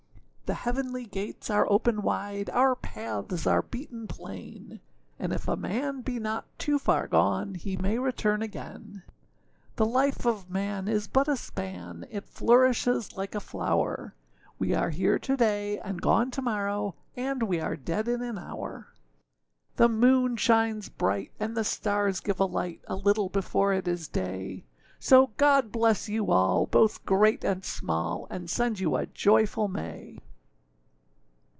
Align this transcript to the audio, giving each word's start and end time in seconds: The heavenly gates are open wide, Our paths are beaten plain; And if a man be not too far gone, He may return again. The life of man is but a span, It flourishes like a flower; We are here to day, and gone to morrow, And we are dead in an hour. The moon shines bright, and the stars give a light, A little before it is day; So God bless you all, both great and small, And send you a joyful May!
The 0.47 0.55
heavenly 0.65 1.05
gates 1.05 1.49
are 1.49 1.65
open 1.71 2.01
wide, 2.01 2.49
Our 2.49 2.75
paths 2.75 3.47
are 3.47 3.61
beaten 3.61 4.05
plain; 4.05 4.81
And 5.17 5.31
if 5.31 5.47
a 5.47 5.55
man 5.55 6.01
be 6.01 6.19
not 6.19 6.43
too 6.59 6.77
far 6.77 7.07
gone, 7.07 7.55
He 7.55 7.77
may 7.77 7.97
return 7.97 8.41
again. 8.41 9.03
The 9.77 9.85
life 9.85 10.25
of 10.25 10.49
man 10.49 10.89
is 10.89 11.07
but 11.07 11.29
a 11.29 11.37
span, 11.37 12.05
It 12.11 12.25
flourishes 12.27 13.15
like 13.15 13.33
a 13.33 13.39
flower; 13.39 14.13
We 14.59 14.73
are 14.75 14.89
here 14.89 15.17
to 15.19 15.37
day, 15.37 15.79
and 15.79 16.01
gone 16.01 16.31
to 16.31 16.41
morrow, 16.41 16.95
And 17.15 17.43
we 17.43 17.61
are 17.61 17.77
dead 17.77 18.09
in 18.09 18.21
an 18.21 18.37
hour. 18.37 18.87
The 19.77 19.87
moon 19.87 20.35
shines 20.35 20.89
bright, 20.89 21.31
and 21.39 21.55
the 21.55 21.63
stars 21.63 22.19
give 22.19 22.41
a 22.41 22.45
light, 22.45 22.81
A 22.87 22.97
little 22.97 23.29
before 23.29 23.71
it 23.71 23.87
is 23.87 24.09
day; 24.09 24.65
So 24.99 25.27
God 25.37 25.71
bless 25.71 26.09
you 26.09 26.29
all, 26.29 26.65
both 26.65 27.05
great 27.05 27.45
and 27.45 27.63
small, 27.63 28.27
And 28.29 28.49
send 28.49 28.81
you 28.81 28.97
a 28.97 29.05
joyful 29.05 29.69
May! 29.69 30.17